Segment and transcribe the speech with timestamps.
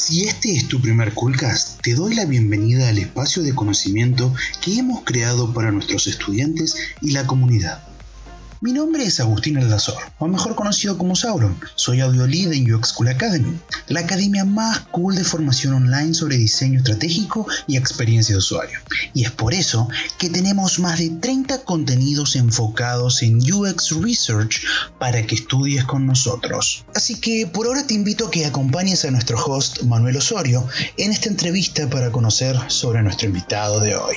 [0.00, 4.32] Si este es tu primer Coolcast, te doy la bienvenida al espacio de conocimiento
[4.62, 7.82] que hemos creado para nuestros estudiantes y la comunidad.
[8.60, 11.56] Mi nombre es Agustín Aldazor, o mejor conocido como Sauron.
[11.76, 16.80] Soy audiolid en UX School Academy, la academia más cool de formación online sobre diseño
[16.80, 18.80] estratégico y experiencia de usuario.
[19.14, 19.88] Y es por eso
[20.18, 24.60] que tenemos más de 30 contenidos enfocados en UX Research
[24.98, 26.84] para que estudies con nosotros.
[26.96, 30.66] Así que por ahora te invito a que acompañes a nuestro host Manuel Osorio
[30.96, 34.16] en esta entrevista para conocer sobre nuestro invitado de hoy.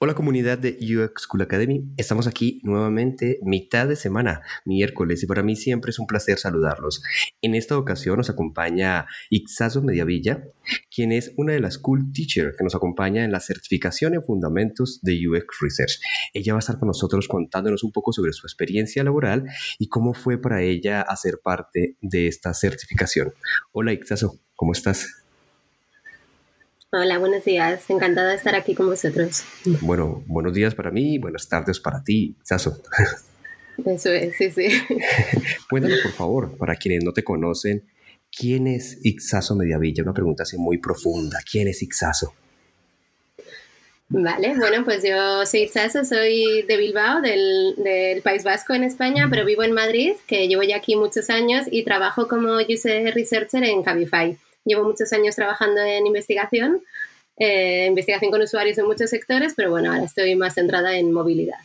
[0.00, 5.42] Hola comunidad de UX School Academy, estamos aquí nuevamente mitad de semana, miércoles, y para
[5.42, 7.02] mí siempre es un placer saludarlos.
[7.42, 10.44] En esta ocasión nos acompaña Ixazo Mediavilla,
[10.94, 15.00] quien es una de las Cool Teacher que nos acompaña en la certificación en fundamentos
[15.02, 15.98] de UX Research.
[16.32, 19.46] Ella va a estar con nosotros contándonos un poco sobre su experiencia laboral
[19.80, 23.32] y cómo fue para ella hacer parte de esta certificación.
[23.72, 25.27] Hola Ixazo, ¿cómo estás?
[26.90, 27.90] Hola, buenos días.
[27.90, 29.44] Encantada de estar aquí con vosotros.
[29.82, 32.80] Bueno, buenos días para mí, buenas tardes para ti, Saso.
[33.84, 34.68] Eso es, sí, sí.
[35.68, 37.84] Cuéntanos, por favor, para quienes no te conocen,
[38.34, 40.02] ¿quién es Ixaso Mediavilla?
[40.02, 41.40] Una pregunta así muy profunda.
[41.48, 42.32] ¿Quién es Ixaso?
[44.08, 49.26] Vale, bueno, pues yo soy Ixaso, soy de Bilbao, del, del, País Vasco en España,
[49.28, 53.62] pero vivo en Madrid, que llevo ya aquí muchos años y trabajo como user researcher
[53.64, 54.38] en Cabify.
[54.68, 56.82] Llevo muchos años trabajando en investigación,
[57.38, 61.58] eh, investigación con usuarios en muchos sectores, pero bueno, ahora estoy más centrada en movilidad.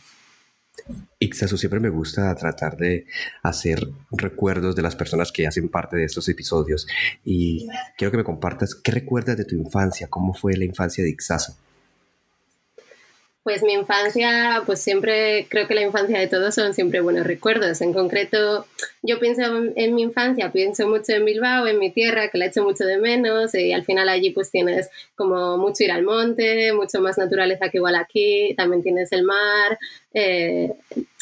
[1.18, 3.06] Ixasu, siempre me gusta tratar de
[3.42, 6.86] hacer recuerdos de las personas que hacen parte de estos episodios
[7.24, 11.10] y quiero que me compartas qué recuerdas de tu infancia, cómo fue la infancia de
[11.10, 11.54] Ixasu.
[13.44, 17.82] Pues mi infancia, pues siempre, creo que la infancia de todos son siempre buenos recuerdos.
[17.82, 18.64] En concreto,
[19.02, 19.42] yo pienso
[19.76, 22.96] en mi infancia, pienso mucho en Bilbao, en mi tierra, que la echo mucho de
[22.96, 27.68] menos, y al final allí pues tienes como mucho ir al monte, mucho más naturaleza
[27.68, 29.78] que igual aquí, también tienes el mar.
[30.14, 30.72] Eh,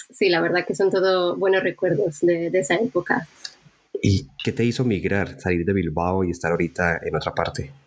[0.08, 3.26] sí, la verdad que son todos buenos recuerdos de, de esa época.
[4.00, 7.81] ¿Y qué te hizo migrar, salir de Bilbao y estar ahorita en otra parte?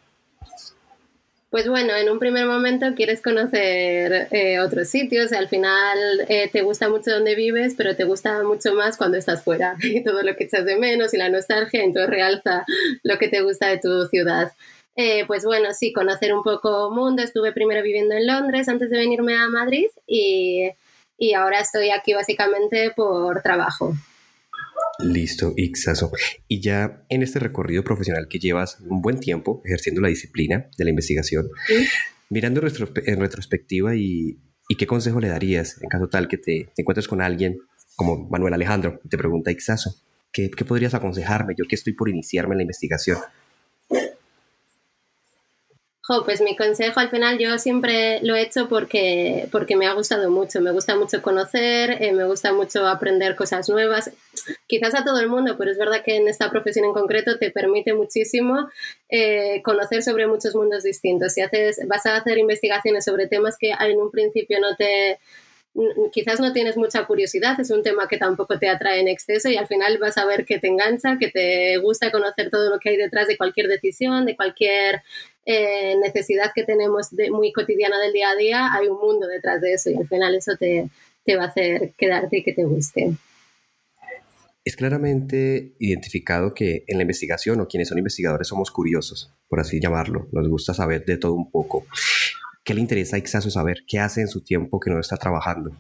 [1.56, 6.64] Pues bueno, en un primer momento quieres conocer eh, otros sitios, al final eh, te
[6.64, 10.36] gusta mucho donde vives, pero te gusta mucho más cuando estás fuera y todo lo
[10.36, 12.66] que echas de menos y la nostalgia, entonces realza
[13.04, 14.52] lo que te gusta de tu ciudad.
[14.98, 17.24] Eh, pues bueno, sí, conocer un poco mundo.
[17.24, 20.72] Estuve primero viviendo en Londres antes de venirme a Madrid y,
[21.18, 23.94] y ahora estoy aquí básicamente por trabajo.
[25.00, 26.12] Listo, Ixaso.
[26.48, 30.84] Y ya en este recorrido profesional que llevas un buen tiempo ejerciendo la disciplina de
[30.84, 31.50] la investigación,
[32.30, 34.40] mirando en retrospectiva y,
[34.78, 37.58] qué consejo le darías en caso tal que te, encuentres con alguien
[37.96, 39.96] como Manuel Alejandro y te pregunta, Ixaso,
[40.32, 43.18] ¿qué, ¿qué podrías aconsejarme yo que estoy por iniciarme en la investigación?
[46.24, 50.30] Pues mi consejo al final yo siempre lo he hecho porque, porque me ha gustado
[50.30, 54.12] mucho, me gusta mucho conocer, eh, me gusta mucho aprender cosas nuevas,
[54.68, 57.50] quizás a todo el mundo, pero es verdad que en esta profesión en concreto te
[57.50, 58.70] permite muchísimo
[59.10, 61.34] eh, conocer sobre muchos mundos distintos.
[61.34, 65.20] Si haces, vas a hacer investigaciones sobre temas que en un principio no te,
[66.12, 69.58] quizás no tienes mucha curiosidad, es un tema que tampoco te atrae en exceso y
[69.58, 72.90] al final vas a ver que te engancha, que te gusta conocer todo lo que
[72.90, 75.02] hay detrás de cualquier decisión, de cualquier
[75.46, 79.62] eh, necesidad que tenemos de, muy cotidiana del día a día, hay un mundo detrás
[79.62, 80.90] de eso y al final eso te,
[81.26, 83.14] te va a hacer quedarte y que te guste.
[84.64, 89.80] Es claramente identificado que en la investigación o quienes son investigadores somos curiosos, por así
[89.80, 91.86] llamarlo, nos gusta saber de todo un poco.
[92.66, 93.84] ¿Qué le interesa a Ixaso saber?
[93.88, 95.72] ¿Qué hace en su tiempo que no está trabajando?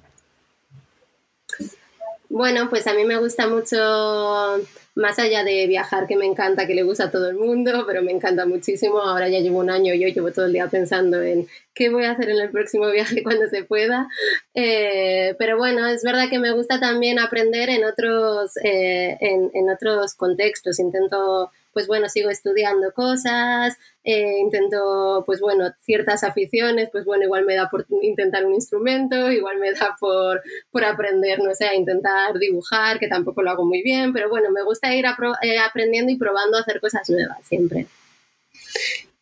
[2.29, 4.61] Bueno, pues a mí me gusta mucho,
[4.93, 8.03] más allá de viajar, que me encanta, que le gusta a todo el mundo, pero
[8.03, 8.99] me encanta muchísimo.
[8.99, 12.11] Ahora ya llevo un año yo llevo todo el día pensando en qué voy a
[12.11, 14.07] hacer en el próximo viaje cuando se pueda.
[14.53, 19.71] Eh, pero bueno, es verdad que me gusta también aprender en otros, eh, en, en
[19.71, 20.77] otros contextos.
[20.77, 27.43] Intento pues bueno, sigo estudiando cosas, eh, intento, pues bueno, ciertas aficiones, pues bueno, igual
[27.45, 30.41] me da por intentar un instrumento, igual me da por,
[30.71, 34.51] por aprender, no sé, a intentar dibujar, que tampoco lo hago muy bien, pero bueno,
[34.51, 35.03] me gusta ir
[35.41, 37.87] eh, aprendiendo y probando a hacer cosas nuevas siempre.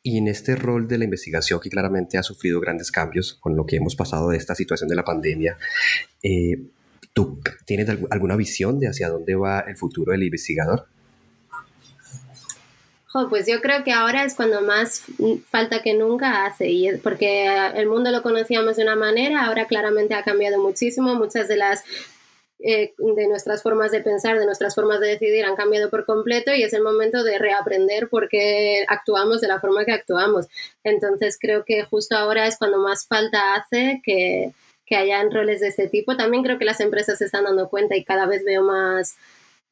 [0.03, 3.65] Y en este rol de la investigación, que claramente ha sufrido grandes cambios con lo
[3.65, 5.57] que hemos pasado de esta situación de la pandemia,
[6.21, 6.59] eh,
[7.13, 10.85] ¿tú tienes alguna visión de hacia dónde va el futuro del investigador?
[13.29, 15.03] Pues yo creo que ahora es cuando más
[15.49, 20.15] falta que nunca hace, y porque el mundo lo conocíamos de una manera, ahora claramente
[20.15, 21.83] ha cambiado muchísimo, muchas de las
[22.65, 26.55] eh, de nuestras formas de pensar, de nuestras formas de decidir han cambiado por completo
[26.55, 30.47] y es el momento de reaprender por qué actuamos de la forma que actuamos.
[30.83, 34.53] Entonces creo que justo ahora es cuando más falta hace que,
[34.85, 36.15] que hayan roles de este tipo.
[36.15, 39.17] También creo que las empresas se están dando cuenta y cada vez veo más,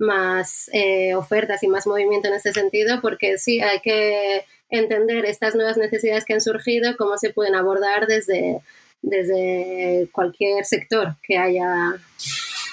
[0.02, 5.56] más eh, ofertas y más movimiento en este sentido porque sí, hay que entender estas
[5.56, 8.62] nuevas necesidades que han surgido, cómo se pueden abordar desde,
[9.02, 11.96] desde cualquier sector que haya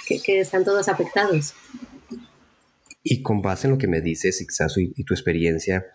[0.07, 1.55] que, están todos afectados.
[3.03, 5.87] Y con base en lo que me dices, Ixaso, y, tu experiencia,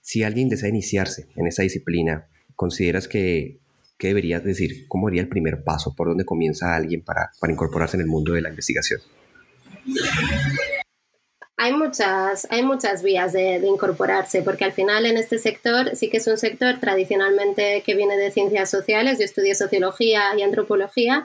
[0.00, 3.60] si alguien desea iniciarse en esa disciplina, ¿consideras que,
[3.98, 5.94] que debería decir, cómo haría el primer paso?
[5.94, 9.00] ¿Por dónde comienza alguien para, para incorporarse en el mundo de la investigación?
[11.64, 16.16] Hay muchas, hay muchas vías de, incorporarse, porque al final en este sector sí que
[16.16, 21.24] es un sector tradicionalmente que viene de ciencias sociales, yo estudié sociología y antropología,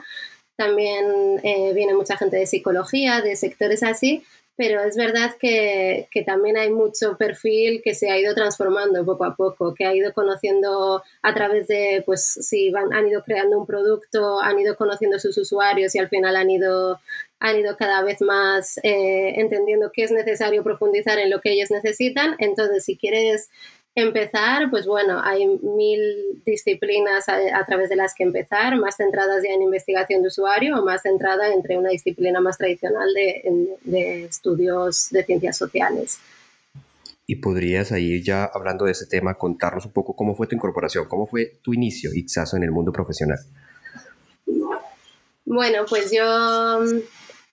[0.54, 4.22] también eh, viene mucha gente de psicología, de sectores así,
[4.54, 9.24] pero es verdad que, que, también hay mucho perfil que se ha ido transformando poco
[9.24, 13.58] a poco, que ha ido conociendo a través de, pues si van, han ido creando
[13.58, 17.00] un producto, han ido conociendo sus usuarios y al final han ido,
[17.40, 21.70] han ido cada vez más eh, entendiendo que es necesario profundizar en lo que ellos
[21.70, 22.34] necesitan.
[22.38, 23.48] Entonces, si quieres
[23.94, 29.52] empezar, pues bueno, hay mil disciplinas a, través de las que empezar, más centradas ya
[29.54, 35.24] en investigación de usuario o más centrada entre una disciplina más tradicional de, estudios de
[35.24, 36.18] ciencias sociales.
[37.26, 41.06] Y podrías ahí ya hablando de ese tema contarnos un poco cómo fue tu incorporación,
[41.08, 43.38] cómo fue tu inicio, Ixaso, en el mundo profesional.
[45.44, 46.80] Bueno, pues yo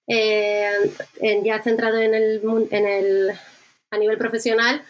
[0.08, 0.92] eh,
[1.44, 2.42] ya centrado en el,
[2.72, 3.32] en el,
[3.92, 4.84] a nivel profesional,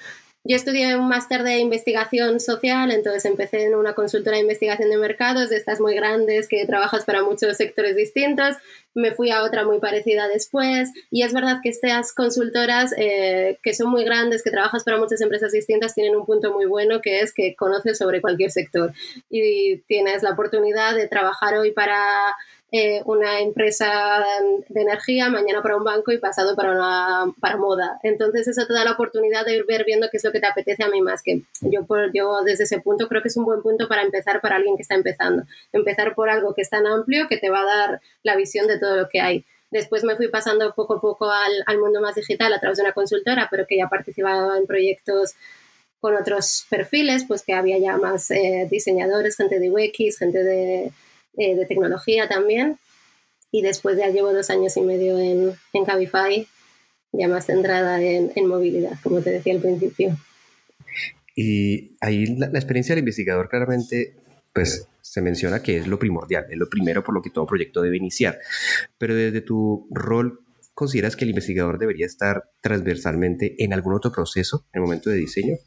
[0.48, 4.98] yo estudié un máster de investigación social, entonces empecé en una consultora de investigación de
[4.98, 8.56] mercados, de estas muy grandes que trabajas para muchos sectores distintos.
[8.94, 10.92] Me fui a otra muy parecida después.
[11.10, 15.20] Y es verdad que estas consultoras eh, que son muy grandes, que trabajas para muchas
[15.22, 18.94] empresas distintas, tienen un punto muy bueno que es que conoces sobre cualquier sector.
[19.32, 22.36] Y tienes la oportunidad de trabajar hoy para
[22.78, 24.22] eh, una empresa
[24.68, 28.02] de energía, mañana para un banco y pasado para, una, para moda.
[28.04, 30.48] Entonces eso te da la oportunidad de ir ver viendo qué es lo que te
[30.48, 33.46] apetece a mí más, que yo, por, yo desde ese punto creo que es un
[33.46, 35.44] buen punto para empezar para alguien que está empezando.
[35.72, 38.78] Empezar por algo que es tan amplio que te va a dar la visión de
[38.78, 39.46] todo lo que hay.
[39.72, 42.84] Después me fui pasando poco a poco al, al mundo más digital a través de
[42.84, 45.36] una consultora, pero que ya participaba en proyectos
[46.02, 50.92] con otros perfiles, pues que había ya más eh, diseñadores, gente de UX, gente de,
[51.38, 52.78] eh, de tecnología también.
[53.52, 56.48] Y después ya llevo dos años y medio en, en Cabify,
[57.12, 60.18] ya más centrada en, en movilidad, como te decía al principio.
[61.36, 64.16] Y ahí la, experiencia del investigador claramente
[64.54, 67.82] pues se menciona que es lo primordial, es lo primero por lo que todo proyecto
[67.82, 68.40] debe iniciar.
[68.98, 70.40] Pero desde tu rol,
[70.74, 75.18] ¿consideras que el investigador debería estar transversalmente en algún otro proceso en el momento de
[75.18, 75.58] diseño?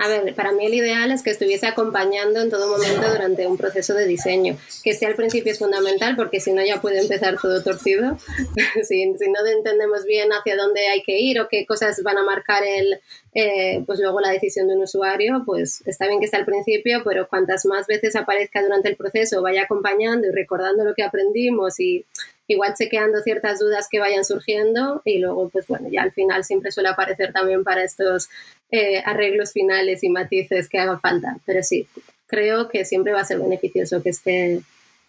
[0.00, 3.56] A ver, para mí el ideal es que estuviese acompañando en todo momento durante un
[3.56, 4.56] proceso de diseño.
[4.84, 8.16] Que esté al principio es fundamental porque si no ya puede empezar todo torcido.
[8.84, 12.62] si, no entendemos bien hacia dónde hay que ir o qué cosas van a marcar
[12.64, 13.00] el,
[13.34, 17.02] eh, pues luego la decisión de un usuario, pues está bien que esté al principio,
[17.04, 21.80] pero cuantas más veces aparezca durante el proceso, vaya acompañando y recordando lo que aprendimos
[21.80, 22.06] y
[22.48, 26.72] igual chequeando ciertas dudas que vayan surgiendo y luego, pues bueno, ya al final siempre
[26.72, 28.28] suele aparecer también para estos
[28.70, 31.38] eh, arreglos finales y matices que haga falta.
[31.46, 31.86] Pero sí,
[32.26, 34.62] creo que siempre va a ser beneficioso que esté,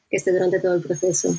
[0.09, 1.33] que esté durante todo el proceso.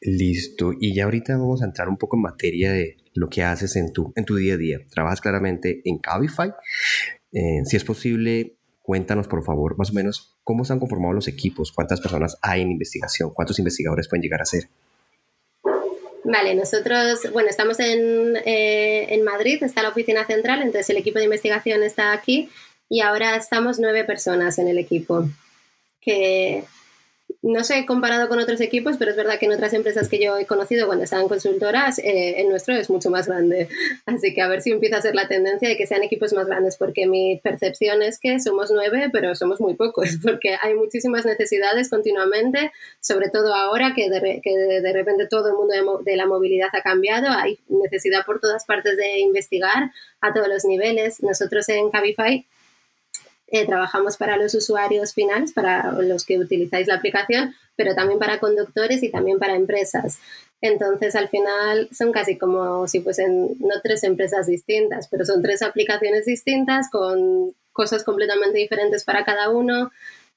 [0.00, 0.72] Listo.
[0.80, 3.92] Y ya ahorita vamos a entrar un poco en materia de lo que haces en
[3.92, 4.78] tu, en tu día a día.
[4.90, 6.52] Trabajas claramente en Cabify.
[7.32, 11.28] Eh, si es posible, cuéntanos por favor más o menos cómo se han conformado los
[11.28, 14.68] equipos, cuántas personas hay en investigación, cuántos investigadores pueden llegar a ser.
[16.30, 21.18] Vale, nosotros, bueno, estamos en, eh, en, Madrid, está la oficina central, entonces el equipo
[21.18, 22.48] de investigación está aquí
[22.88, 25.28] y ahora estamos nueve personas en el equipo.
[26.00, 26.62] Que
[27.42, 30.36] no sé comparado con otros equipos, pero es verdad que en otras empresas que yo
[30.36, 33.68] he conocido cuando estaban consultoras, eh, el nuestro es mucho más grande.
[34.06, 36.46] Así que a ver si empieza a ser la tendencia de que sean equipos más
[36.46, 41.24] grandes, porque mi percepción es que somos nueve, pero somos muy pocos, porque hay muchísimas
[41.24, 46.26] necesidades continuamente, sobre todo ahora que de, que de repente todo el mundo de, la
[46.26, 51.22] movilidad ha cambiado, hay necesidad por todas partes de investigar a todos los niveles.
[51.22, 52.46] Nosotros en Cabify
[53.50, 58.38] eh, trabajamos para los usuarios finales, para los que utilizáis la aplicación, pero también para
[58.38, 60.18] conductores y también para empresas.
[60.60, 65.62] Entonces, al final son casi como si fuesen no tres empresas distintas, pero son tres
[65.62, 69.90] aplicaciones distintas con cosas completamente diferentes para cada uno.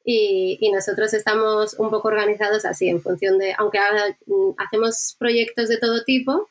[0.06, 3.80] Y, nosotros estamos un poco organizados así, en función de, aunque
[4.26, 6.50] mm, hacemos proyectos de todo tipo,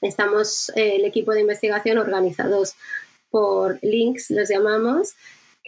[0.00, 2.76] estamos eh, el equipo de investigación organizados
[3.30, 5.14] por links, los llamamos,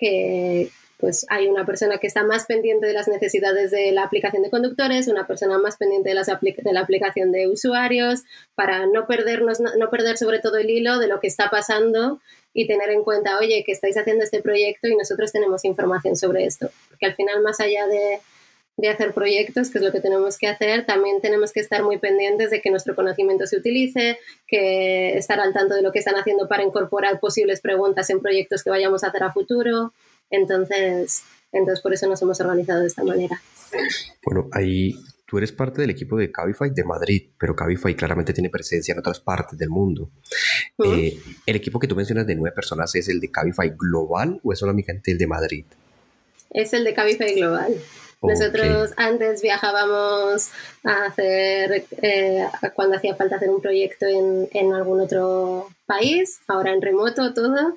[0.01, 4.43] que pues hay una persona que está más pendiente de las necesidades de la aplicación
[4.43, 8.21] de conductores, una persona más pendiente de, las de la aplicación de usuarios,
[8.55, 12.21] para no perdernos, no perder sobre todo el hilo de lo que está pasando
[12.53, 16.45] y tener en cuenta, oye, que estáis haciendo este proyecto y nosotros tenemos información sobre
[16.45, 16.71] esto.
[16.91, 18.21] Porque al final, más allá de,
[18.81, 21.99] de hacer proyectos, que es lo que tenemos que hacer, también tenemos que estar muy
[21.99, 26.17] pendientes de que nuestro conocimiento se utilice, que estar al tanto de lo que están
[26.17, 29.93] haciendo para incorporar posibles preguntas en proyectos que vayamos a hacer a futuro.
[30.31, 33.41] Entonces, entonces por eso nos hemos organizado de esta manera.
[34.25, 34.95] Bueno, ahí
[35.27, 38.99] tú eres parte del equipo de Cabify de Madrid, pero Cabify claramente tiene presencia en
[38.99, 40.11] otras partes del mundo.
[40.85, 44.53] Eh, ¿El equipo que tú mencionas de nueve personas es el de Cabify Global o
[44.53, 45.65] es solamente el de Madrid?
[46.51, 47.75] Es el de Cabify Global.
[48.23, 50.51] Nosotros antes viajábamos
[50.85, 56.83] a hacer, eh, cuando hacía falta hacer un proyecto en, algún otro país, ahora en
[56.83, 57.75] remoto todo,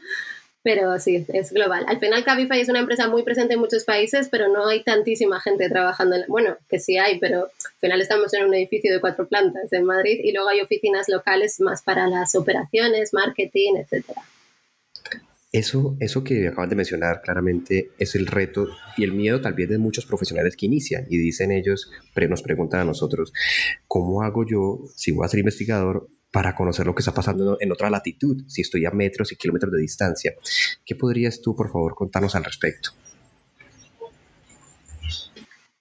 [0.62, 1.86] pero sí, es global.
[1.88, 5.40] Al final Cabify es una empresa muy presente en muchos países, pero no hay tantísima
[5.40, 6.18] gente trabajando.
[6.18, 9.72] En, bueno, que sí hay, pero al final estamos en un edificio de cuatro plantas
[9.72, 14.24] en Madrid y luego hay oficinas locales más para las operaciones, marketing, etcétera.
[15.54, 18.68] Eso, eso que acabas de mencionar claramente es el reto
[18.98, 22.42] y el miedo tal vez de muchos profesionales que inician y dicen ellos, pero nos
[22.42, 23.32] preguntan a nosotros,
[23.88, 27.72] ¿cómo hago yo, si voy a ser investigador, para conocer lo que está pasando en
[27.72, 30.34] otra latitud, si estoy a metros y kilómetros de distancia?
[30.84, 32.90] ¿Qué podrías tú, por favor, contarnos al respecto?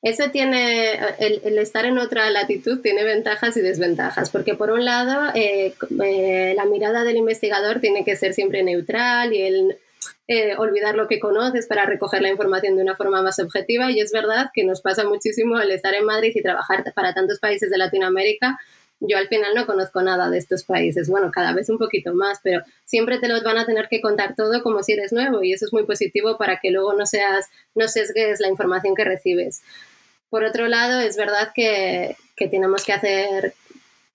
[0.03, 5.31] Eso tiene, el, estar en otra latitud tiene ventajas y desventajas, porque por un lado
[5.37, 9.79] eh, eh, la mirada del investigador tiene que ser siempre neutral y el
[10.27, 14.01] eh, olvidar lo que conoces para recoger la información de una forma más objetiva y
[14.01, 17.71] es verdad que nos pasa muchísimo el estar en Madrid y trabajar para tantos países
[17.71, 18.59] de Latinoamérica.
[18.99, 22.41] Yo al final no conozco nada de estos países, bueno, cada vez un poquito más,
[22.43, 25.53] pero siempre te los van a tener que contar todo como si eres nuevo y
[25.53, 29.63] eso es muy positivo para que luego no seas, no sesgues la información que recibes.
[30.33, 32.17] Por otro lado, es verdad que,
[32.51, 33.53] tenemos que hacer,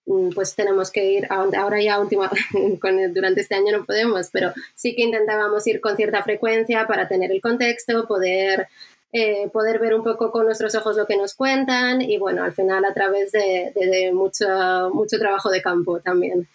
[0.08, 2.32] mm, pues tenemos que ir, ahora ya última,
[3.14, 7.32] durante este año no podemos, pero sí que intentábamos ir con cierta frecuencia para tener
[7.32, 8.68] el contexto, poder,
[9.14, 12.54] eh, poder ver un poco con nuestros ojos lo que nos cuentan y bueno, al
[12.54, 14.48] final a través de, mucho,
[14.92, 16.48] mucho trabajo de campo también.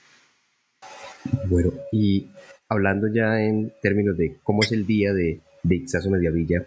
[1.44, 2.26] Bueno, y
[2.68, 6.66] hablando ya en términos de cómo es el día de, de Ixaso Mediavilla,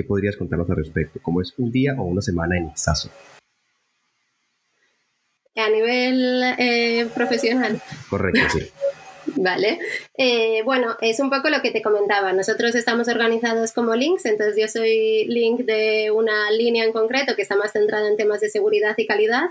[0.00, 1.20] ¿Qué podrías contarnos al respecto?
[1.20, 3.10] ¿Cómo es un día o una semana en Ixaso?
[5.54, 7.82] A nivel eh, profesional.
[8.08, 8.70] Correcto, sí.
[9.36, 9.78] Vale.
[10.16, 12.32] Eh, bueno, es un poco lo que te comentaba.
[12.32, 17.42] Nosotros estamos organizados como links, entonces yo soy link de una línea en concreto que
[17.42, 19.50] está más centrada en temas de seguridad y calidad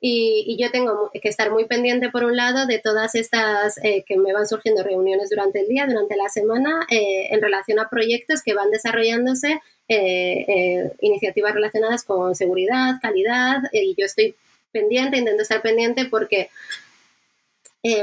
[0.00, 4.16] y, yo tengo que estar muy pendiente, por un lado, de todas estas eh, que
[4.16, 8.42] me van surgiendo reuniones durante el día, durante la semana, eh, en relación a proyectos
[8.42, 14.34] que van desarrollándose, eh, iniciativas relacionadas con seguridad, calidad, y yo estoy
[14.70, 16.50] pendiente, intento estar pendiente porque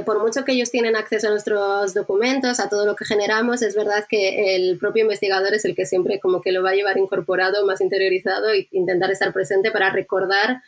[0.04, 3.76] por mucho que ellos tienen acceso a nuestros documentos, a todo lo que generamos, es
[3.76, 6.98] verdad que el propio investigador es el que siempre como que lo va a llevar
[6.98, 10.64] incorporado, más interiorizado e intentar estar presente para recordar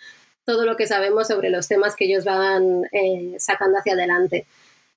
[0.48, 4.48] todo lo que sabemos sobre los temas que ellos van eh, sacando hacia adelante.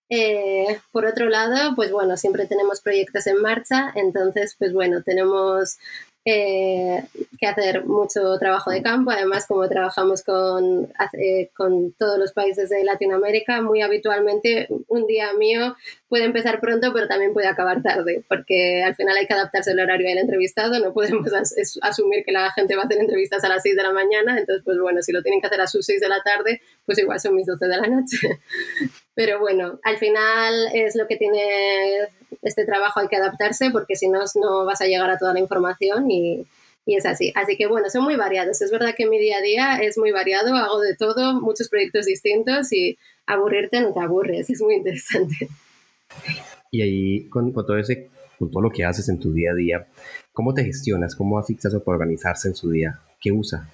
[0.08, 5.78] Eh, por otro lado, pues bueno, siempre tenemos proyectos en marcha, entonces, pues bueno, tenemos
[6.24, 7.02] eh,
[7.38, 9.10] que hacer mucho trabajo de campo.
[9.10, 10.92] Además, como trabajamos con,
[11.56, 15.76] con todos los países de Latinoamérica, muy habitualmente un día mío
[16.08, 19.80] puede empezar pronto, pero también puede acabar tarde, porque al final hay que adaptarse al
[19.80, 20.78] horario del entrevistado.
[20.78, 21.30] No podemos
[21.80, 24.38] asumir que la gente va a hacer entrevistas a las 6 de la mañana.
[24.38, 26.98] Entonces, pues bueno, si lo tienen que hacer a sus 6 de la tarde, pues
[26.98, 28.18] igual son mis 12 de la noche.
[29.14, 32.08] Pero bueno, al final es lo que tiene
[32.42, 35.40] este trabajo, hay que adaptarse porque si no, no vas a llegar a toda la
[35.40, 36.46] información y,
[36.86, 37.32] y es así.
[37.34, 38.60] Así que bueno, son muy variados.
[38.62, 42.06] Es verdad que mi día a día es muy variado, hago de todo, muchos proyectos
[42.06, 45.48] distintos y aburrirte no te aburres, es muy interesante.
[46.70, 49.86] Y ahí con, todo ese, con todo lo que haces en tu día a día,
[50.32, 51.14] ¿cómo te gestionas?
[51.14, 53.00] ¿Cómo asistas para organizarse en su día?
[53.20, 53.68] ¿Qué usa?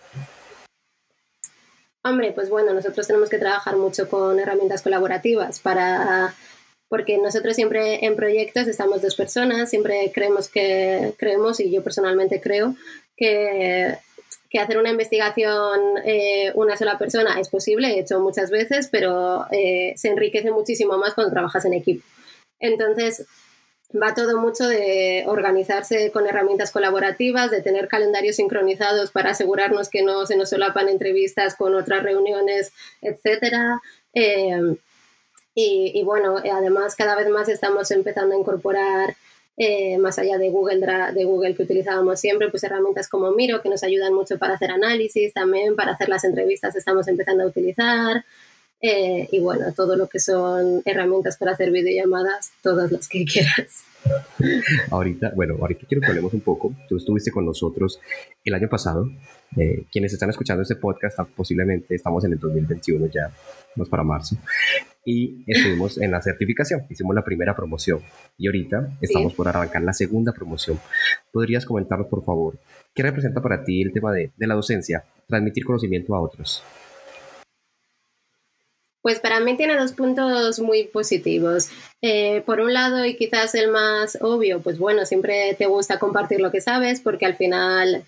[2.02, 6.34] Hombre, pues bueno, nosotros tenemos que trabajar mucho con herramientas colaborativas para
[6.88, 12.40] porque nosotros siempre en proyectos estamos dos personas, siempre creemos que creemos y yo personalmente
[12.40, 12.74] creo
[13.16, 13.96] que,
[14.50, 19.46] que hacer una investigación eh, una sola persona es posible, he hecho muchas veces, pero
[19.50, 22.04] eh, se enriquece muchísimo más cuando trabajas en equipo.
[22.60, 23.26] Entonces,
[23.94, 30.02] va todo mucho de organizarse con herramientas colaborativas, de tener calendarios sincronizados para asegurarnos que
[30.02, 33.80] no se nos solapan entrevistas con otras reuniones, etcétera.
[34.14, 34.76] Eh,
[35.58, 39.16] y, bueno, además cada vez más estamos empezando a incorporar,
[39.56, 43.70] eh, más allá de Google, de Google que utilizábamos siempre, pues herramientas como Miro que
[43.70, 48.22] nos ayudan mucho para hacer análisis, también para hacer las entrevistas estamos empezando a utilizar.
[48.82, 53.84] Eh, y bueno, todo lo que son herramientas para hacer videollamadas, todas las que quieras.
[54.90, 56.74] Ahorita, bueno, ahorita quiero que hablemos un poco.
[56.86, 57.98] Tú estuviste con nosotros
[58.44, 59.08] el año pasado.
[59.56, 63.32] Eh, quienes están escuchando este podcast, posiblemente estamos en el 2021 ya,
[63.74, 64.36] vamos para marzo.
[65.08, 68.00] Y estuvimos en la certificación, hicimos la primera promoción
[68.36, 70.80] y ahorita estamos por arrancar la segunda promoción.
[71.32, 72.58] ¿Podrías comentarnos, por favor,
[72.92, 76.60] qué representa para ti el tema de, de la docencia, transmitir conocimiento a otros?
[79.00, 81.68] Pues para mí tiene dos puntos muy positivos.
[82.02, 86.40] Eh, por un lado, y quizás el más obvio, pues bueno, siempre te gusta compartir
[86.40, 88.04] lo que sabes porque al final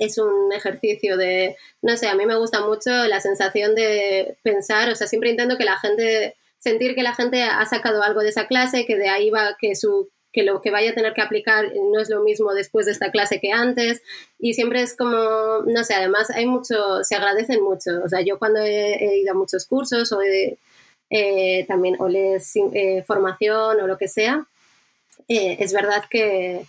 [0.00, 4.90] es un ejercicio de, no sé, a mí me gusta mucho la sensación de pensar,
[4.90, 8.30] o sea, siempre intento que la gente, sentir que la gente ha sacado algo de
[8.30, 11.22] esa clase, que de ahí va, que su que lo que vaya a tener que
[11.22, 14.02] aplicar no es lo mismo después de esta clase que antes.
[14.38, 15.16] Y siempre es como,
[15.66, 19.34] no sé, además hay mucho, se agradecen mucho, o sea, yo cuando he, ido a
[19.34, 20.20] muchos cursos o
[21.08, 24.46] eh, también o les eh, formación o lo que sea,
[25.26, 26.66] eh, es verdad que,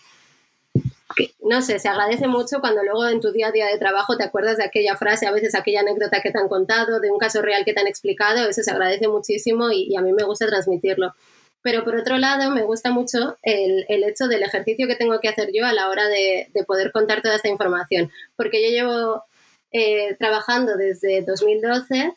[1.44, 4.24] no sé, se agradece mucho cuando luego en tu día a día de trabajo te
[4.24, 7.42] acuerdas de aquella frase, a veces aquella anécdota que te han contado, de un caso
[7.42, 11.14] real que te han explicado, eso se agradece muchísimo y a mí me gusta transmitirlo.
[11.62, 15.28] Pero por otro lado, me gusta mucho el, el, hecho del ejercicio que tengo que
[15.28, 19.24] hacer yo a la hora de, de poder contar toda esta información, porque yo llevo
[19.72, 22.14] eh, trabajando desde 2012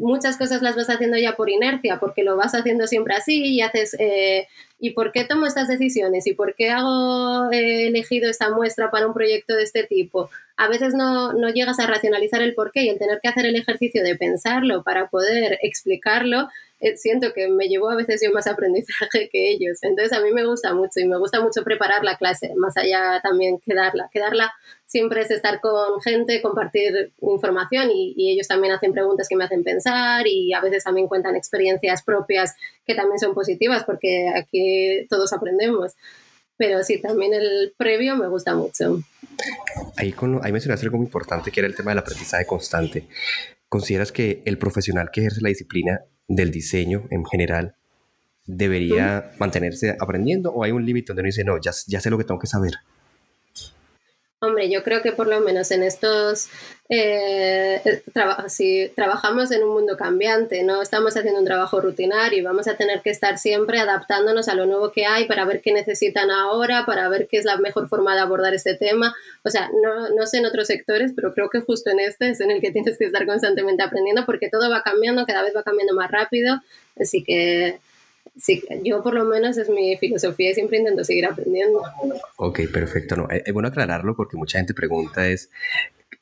[0.00, 3.60] muchas cosas las vas haciendo ya por inercia, porque lo vas haciendo siempre así y
[3.60, 6.26] haces, eh, ¿y por qué tomo estas decisiones?
[6.26, 10.30] ¿Y por qué hago, he elegido esta muestra para un proyecto de este tipo?
[10.60, 13.46] A veces no, no llegas a racionalizar el por qué y el tener que hacer
[13.46, 16.48] el ejercicio de pensarlo para poder explicarlo
[16.80, 19.78] eh, siento que me llevó a veces yo más aprendizaje que ellos.
[19.82, 23.20] Entonces a mí me gusta mucho y me gusta mucho preparar la clase, más allá
[23.22, 24.52] también que darla.
[24.84, 29.64] Siempre es estar con gente, compartir información y, ellos también hacen preguntas que me hacen
[29.64, 32.54] pensar y a veces también cuentan experiencias propias
[32.86, 35.94] que también son positivas porque aquí todos aprendemos.
[36.60, 39.00] Pero sí, también el previo me gusta mucho.
[39.96, 43.08] Ahí, con, ahí mencionaste algo muy importante que era el tema del aprendizaje constante.
[43.70, 47.76] ¿Consideras que el profesional que ejerce la disciplina del diseño en general
[48.44, 52.18] debería mantenerse aprendiendo o hay un límite donde uno dice, no, ya, ya sé lo
[52.18, 52.74] que tengo que saber?
[54.42, 56.48] Hombre, yo creo que por lo menos en estos,
[56.88, 58.02] eh,
[58.48, 62.74] si trabajamos en un mundo cambiante, no estamos haciendo un trabajo rutinario y vamos a
[62.74, 66.86] tener que estar siempre adaptándonos a lo nuevo que hay para ver qué necesitan ahora,
[66.86, 69.14] para ver qué es la mejor forma de abordar este tema.
[69.44, 72.40] O sea, no, no sé en otros sectores, pero creo que justo en este es
[72.40, 75.62] en el que tienes que estar constantemente aprendiendo porque todo va cambiando, cada vez va
[75.62, 76.62] cambiando más rápido.
[76.98, 77.78] Así que
[78.40, 81.82] sí, yo por lo menos es mi filosofía y siempre intento seguir aprendiendo.
[82.36, 83.16] Ok, perfecto.
[83.16, 85.50] No, es bueno aclararlo porque mucha gente pregunta es,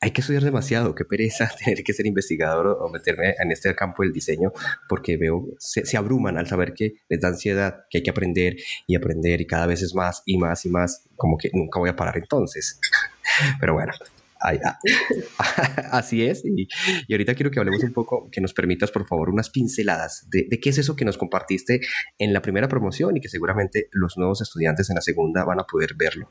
[0.01, 4.03] hay que estudiar demasiado, qué pereza tener que ser investigador o meterme en este campo
[4.03, 4.51] del diseño,
[4.87, 8.57] porque veo, se, se, abruman al saber que les da ansiedad, que hay que aprender
[8.87, 11.89] y aprender y cada vez es más y más y más, como que nunca voy
[11.89, 12.79] a parar entonces.
[13.59, 13.91] Pero bueno,
[14.39, 14.79] Ah,
[15.91, 16.43] así es.
[16.45, 16.67] Y,
[17.11, 20.69] ahorita quiero que hablemos un poco, que nos permitas, por favor, unas pinceladas de, qué
[20.69, 21.81] es eso que nos compartiste
[22.17, 25.63] en la primera promoción y que seguramente los nuevos estudiantes en la segunda van a
[25.63, 26.29] poder verlo.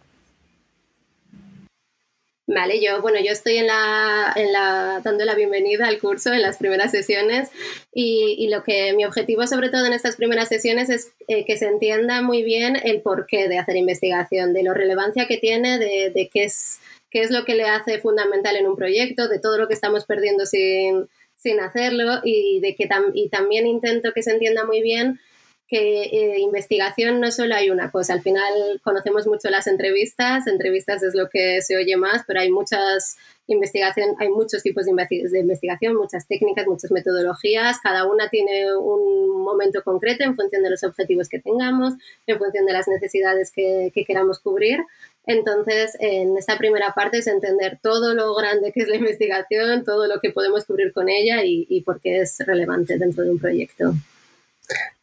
[2.51, 6.41] Vale, yo, bueno, yo estoy en la, en la, dando la bienvenida al curso en
[6.41, 7.51] las primeras sesiones
[7.93, 11.67] y, lo que mi objetivo sobre todo en estas primeras sesiones es eh, que se
[11.67, 16.45] entienda muy bien el porqué de hacer investigación, de la relevancia que tiene, de, qué
[16.45, 16.81] es
[17.11, 20.07] qué es lo que le hace fundamental en un proyecto, de todo lo que estamos
[20.07, 21.07] perdiendo sin,
[21.37, 25.21] sin hacerlo y, de que y también intento que se entienda muy bien
[25.69, 31.03] que eh, investigación no solo hay una cosa, al final conocemos mucho las entrevistas, entrevistas
[31.03, 34.93] es lo que se oye más, pero hay muchas investigación, hay muchos tipos de,
[35.41, 40.85] investigación, muchas técnicas, muchas metodologías, cada una tiene un momento concreto en función de los
[40.85, 41.95] objetivos que tengamos,
[42.27, 44.81] en función de las necesidades que, queramos cubrir.
[45.27, 50.07] Entonces, en esta primera parte es entender todo lo grande que es la investigación, todo
[50.07, 53.39] lo que podemos cubrir con ella y, y por qué es relevante dentro de un
[53.39, 53.93] proyecto.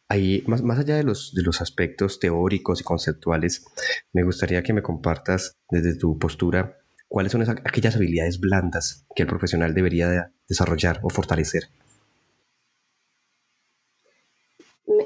[0.08, 3.64] Ahí, más, más allá de los, de los aspectos teóricos y conceptuales,
[4.12, 9.28] me gustaría que me compartas desde tu postura cuáles son aquellas habilidades blandas que el
[9.28, 11.68] profesional debería desarrollar o fortalecer.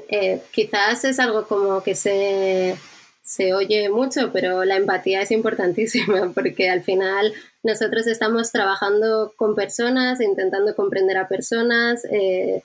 [0.09, 2.77] Eh, quizás es algo como que se,
[3.23, 7.33] se oye mucho, pero la empatía es importantísima porque al final
[7.63, 12.63] nosotros estamos trabajando con personas, intentando comprender a personas, eh,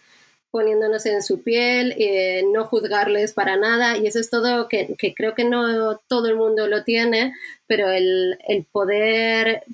[0.57, 5.15] poniéndonos en su piel, eh, no juzgarles para nada y eso es todo que, que,
[5.15, 7.35] creo que no todo el mundo lo tiene,
[7.67, 9.65] pero el, el, poder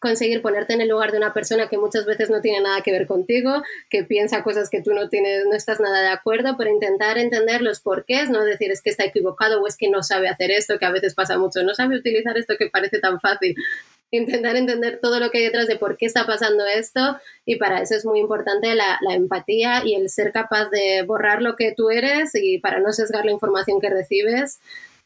[0.00, 2.90] conseguir ponerte en el lugar de una persona que muchas veces no tiene nada que
[2.90, 6.70] ver contigo, que piensa cosas que tú no tienes, no estás nada de acuerdo, pero
[6.70, 10.28] intentar entender los porqués, no decir es que está equivocado o es que no sabe
[10.28, 13.54] hacer esto, que a veces pasa mucho, no sabe utilizar esto que parece tan fácil,
[14.10, 17.80] intentar entender todo lo que hay detrás de por qué está pasando esto y para
[17.80, 21.90] eso es muy importante la, empatía y el ser capaz de borrar lo que tú
[21.90, 24.60] eres y para no sesgar la información que recibes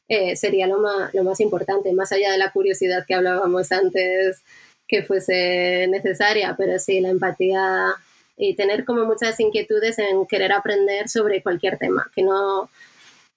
[0.08, 4.42] eh, sería lo más, lo más importante, más allá de la curiosidad que hablábamos antes
[4.86, 7.94] que fuese necesaria, pero sí, la empatía
[8.36, 12.68] y tener como muchas inquietudes en querer aprender sobre cualquier tema, que no,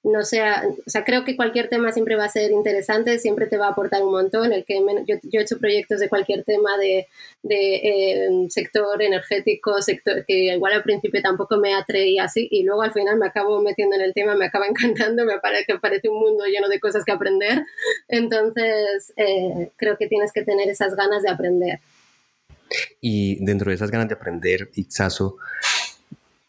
[0.07, 3.57] no sea, o sea, creo que cualquier tema siempre va a ser interesante, siempre te
[3.57, 4.53] va a aportar un montón.
[4.53, 7.07] El que yo, yo, he hecho proyectos de cualquier tema de,
[7.43, 12.81] de eh, sector energético, sector que igual al principio tampoco me atraía así y luego
[12.83, 16.19] al final me acabo metiendo en el tema, me acaba encantando, me parece, parece un
[16.19, 17.63] mundo lleno de cosas que aprender.
[18.07, 21.79] Entonces, eh, creo que tienes que tener esas ganas de aprender.
[23.01, 25.37] Y dentro de esas ganas de aprender, Ixaso,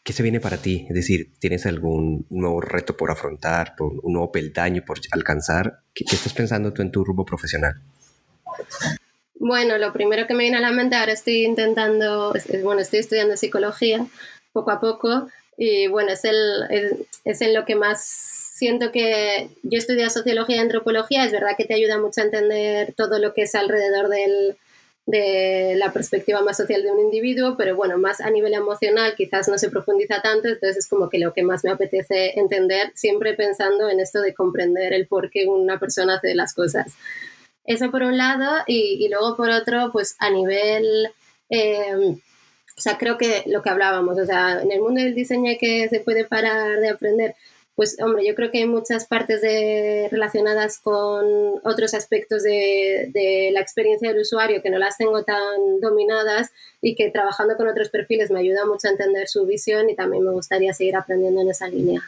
[0.09, 0.87] ¿Qué se viene para ti?
[0.89, 5.81] Es decir, ¿tienes algún nuevo reto por afrontar, un nuevo peldaño por alcanzar?
[5.93, 7.79] ¿Qué, estás pensando tú en tu rumbo profesional?
[9.35, 13.37] Bueno, lo primero que me viene a la mente ahora estoy intentando, bueno, estoy estudiando
[13.37, 14.03] psicología
[14.51, 16.91] poco a poco y bueno, es, el, es,
[17.23, 21.65] es en lo que más siento que yo estudio sociología y antropología, es verdad que
[21.65, 24.57] te ayuda mucho a entender todo lo que es alrededor del,
[25.09, 29.47] de la perspectiva más social de un individuo, pero bueno, más a nivel emocional quizás
[29.47, 33.33] no se profundiza tanto, entonces es como que lo que más me apetece entender, siempre
[33.33, 36.93] pensando en esto de comprender el por qué una persona hace las cosas.
[37.65, 41.09] Eso por un lado, y, luego por otro, pues a nivel...
[41.49, 42.15] Eh,
[42.77, 45.89] o sea, creo que lo que hablábamos, o sea, en el mundo del diseño que
[45.89, 47.35] se puede parar de aprender,
[47.79, 51.25] pues hombre, yo creo que hay muchas partes de, relacionadas con
[51.63, 56.95] otros aspectos de, de, la experiencia del usuario que no las tengo tan dominadas y
[56.95, 60.31] que trabajando con otros perfiles me ayuda mucho a entender su visión y también me
[60.31, 62.01] gustaría seguir aprendiendo en esa línea.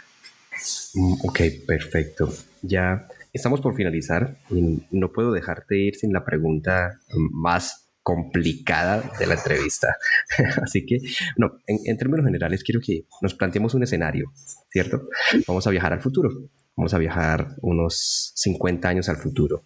[0.94, 2.28] Mm, ok, perfecto.
[2.62, 9.28] Ya estamos por finalizar y no puedo dejarte ir sin la pregunta más complicada de
[9.28, 9.96] la entrevista.
[10.62, 11.00] Así que,
[11.38, 14.32] no, en, términos generales quiero que nos planteemos un escenario,
[14.70, 15.08] ¿cierto?
[15.48, 16.30] Vamos a viajar al futuro,
[16.76, 19.64] vamos a viajar unos 50 años al futuro.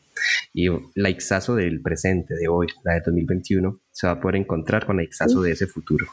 [0.54, 4.86] Y la Ixaso del presente, de hoy, la de 2021, se va a poder encontrar
[4.86, 6.08] con la Ixaso de ese futuro.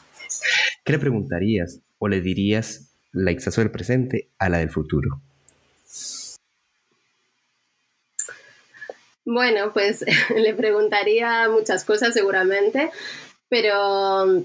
[0.83, 5.21] ¿Qué le preguntarías o le dirías la Ixaso del presente a la del futuro?
[9.25, 10.03] Bueno, pues
[10.35, 12.91] le preguntaría muchas cosas seguramente,
[13.49, 14.43] pero,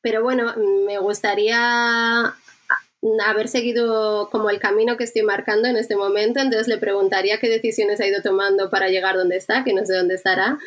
[0.00, 0.54] pero bueno,
[0.86, 2.34] me gustaría
[3.26, 7.48] haber seguido como el camino que estoy marcando en este momento, entonces le preguntaría qué
[7.48, 10.58] decisiones ha ido tomando para llegar donde está, que no sé dónde estará,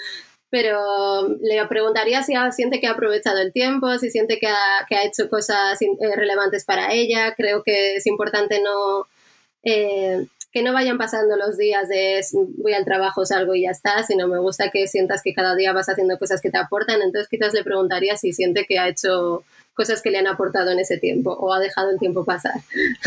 [0.49, 4.95] pero le preguntaría si siente que ha aprovechado el tiempo, si siente que ha, que
[4.95, 9.08] ha hecho cosas eh, relevantes para ella, creo que es importante no...
[9.63, 10.27] Eh,
[10.58, 12.20] que no vayan pasando los días de
[12.58, 15.72] voy al trabajo, salgo y ya está, sino me gusta que sientas que cada día
[15.72, 17.00] vas haciendo cosas que te aportan.
[17.04, 19.43] Entonces quizás le preguntaría si siente que ha hecho
[19.76, 22.54] cosas que le han aportado en ese tiempo o ha dejado el tiempo pasar.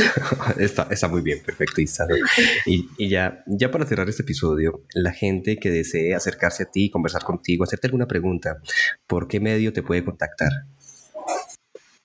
[0.59, 1.81] está, está, muy bien, perfecto.
[1.81, 6.89] Y, y, ya, ya para cerrar este episodio, la gente que desee acercarse a ti,
[6.89, 8.59] conversar contigo, hacerte alguna pregunta,
[9.09, 10.51] ¿por qué medio te puede contactar?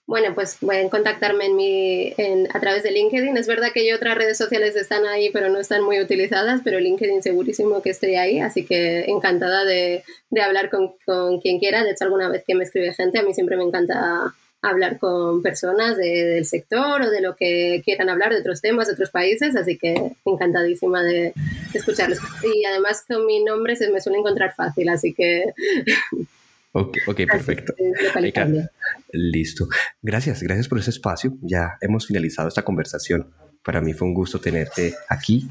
[0.08, 3.38] Bueno, pues pueden contactarme en mi, en, a través de LinkedIn.
[3.38, 6.80] Es verdad que yo otras redes sociales están ahí, pero no están muy utilizadas, pero
[6.80, 11.84] LinkedIn segurísimo que estoy ahí, así que encantada de, de hablar con, con, quien quiera.
[11.84, 15.42] De hecho, alguna vez que me escribe gente, a mí siempre me encanta hablar con
[15.42, 19.56] personas del sector o de lo que quieran hablar de otros temas, de otros países,
[19.56, 21.34] así que encantadísima de,
[21.74, 22.20] escucharlos.
[22.44, 25.54] Y además con mi nombre se me suele encontrar fácil, así que...
[26.74, 27.74] Ok, okay perfecto.
[29.16, 29.68] Listo.
[30.02, 31.38] Gracias, gracias por ese espacio.
[31.42, 33.34] Ya hemos finalizado esta conversación.
[33.64, 35.50] Para mí fue un gusto tenerte aquí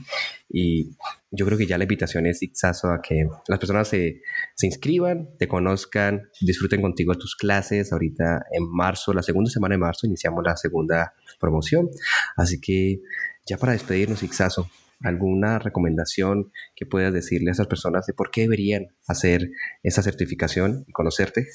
[0.48, 0.96] y
[1.30, 4.20] yo creo que ya la invitación es Ixazo a que las personas se,
[4.54, 7.92] se, inscriban, te conozcan, disfruten contigo tus clases.
[7.92, 11.88] Ahorita en marzo, la segunda semana de marzo, iniciamos la segunda promoción.
[12.36, 13.00] Así que
[13.46, 18.42] ya para despedirnos, Ixazo, ¿alguna recomendación que puedas decirle a esas personas de por qué
[18.42, 19.50] deberían hacer
[19.82, 21.48] esa certificación y conocerte?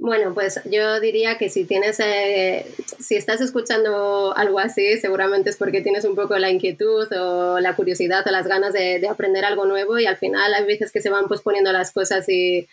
[0.00, 2.64] Bueno, pues yo diría que si tienes, eh,
[3.00, 7.74] si estás escuchando algo así, seguramente es porque tienes un poco la inquietud o la
[7.74, 11.10] curiosidad o las ganas de, aprender algo nuevo y al final hay veces que se
[11.10, 12.68] van posponiendo las cosas y,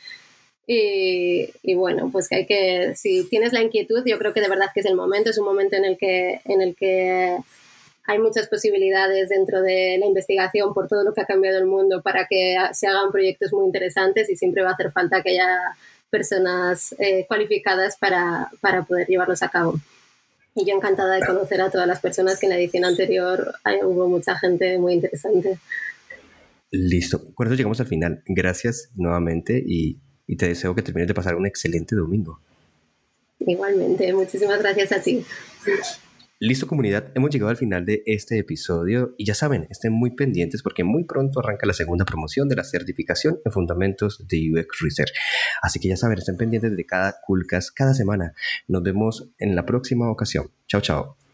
[0.67, 4.49] y, y, bueno, pues que hay que, si tienes la inquietud, yo creo que de
[4.49, 7.37] verdad que es el momento, es un momento en el que, en el que
[8.05, 12.03] hay muchas posibilidades dentro de la investigación por todo lo que ha cambiado el mundo
[12.03, 15.75] para que se hagan proyectos muy interesantes y siempre va a hacer falta que haya
[16.09, 19.79] personas eh, cualificadas para, para, poder llevarlos a cabo.
[20.55, 24.07] Y yo encantada de conocer a todas las personas que en la edición anterior hubo
[24.07, 25.57] mucha gente muy interesante.
[26.71, 28.23] Listo, con eso llegamos al final.
[28.25, 32.39] Gracias nuevamente y, y te deseo que termines de pasar un excelente domingo.
[33.39, 35.25] Igualmente, muchísimas gracias a ti.
[36.37, 40.63] Listo comunidad, hemos llegado al final de este episodio y ya saben, estén muy pendientes
[40.63, 45.13] porque muy pronto arranca la segunda promoción de la certificación en fundamentos de UX Research.
[45.61, 48.33] Así que ya saben, estén pendientes de cada Coolcast cada semana.
[48.67, 50.51] Nos vemos en la próxima ocasión.
[50.67, 51.24] Chao, chao.